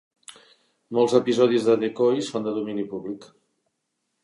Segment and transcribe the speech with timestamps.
[0.97, 3.31] Molts episodis de "Decoy" són de domini públic.